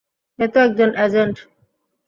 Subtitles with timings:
[0.39, 1.35] এ তো একজন অ্যাজেন্ট!